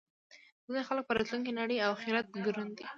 [0.65, 2.85] ځینې خلک په راتلونکې نړۍ او اخرت ګروهن دي